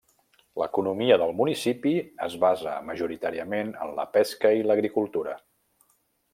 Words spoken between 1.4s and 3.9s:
municipi es basa majoritàriament